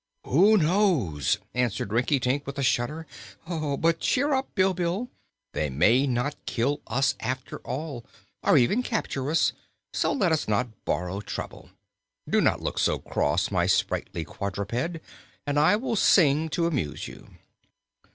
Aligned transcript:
"Who 0.25 0.57
knows?" 0.57 1.37
answered 1.53 1.91
Rinkitink, 1.93 2.47
with 2.47 2.57
a 2.57 2.63
shudder. 2.63 3.05
"But 3.47 3.99
cheer 3.99 4.33
up, 4.33 4.49
Bilbil; 4.55 5.11
they 5.53 5.69
may 5.69 6.07
not 6.07 6.33
kill 6.47 6.81
us 6.87 7.13
after 7.19 7.59
all, 7.59 8.03
or 8.41 8.57
even 8.57 8.81
capture 8.81 9.29
us; 9.29 9.53
so 9.93 10.11
let 10.11 10.31
us 10.31 10.47
not 10.47 10.85
borrow 10.85 11.19
trouble. 11.21 11.69
Do 12.27 12.41
not 12.41 12.63
look 12.63 12.79
so 12.79 12.97
cross, 12.97 13.51
my 13.51 13.67
sprightly 13.67 14.23
quadruped, 14.25 15.01
and 15.45 15.59
I 15.59 15.75
will 15.75 15.95
sing 15.95 16.49
to 16.49 16.65
amuse 16.65 17.07
you." 17.07 17.35